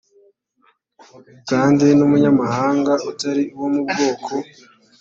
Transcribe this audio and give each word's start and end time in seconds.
kandi 1.49 1.85
n 1.97 1.99
umunyamahanga 2.05 2.93
utari 3.09 3.43
uwo 3.55 3.67
mu 3.75 3.81
bwoko 3.89 4.33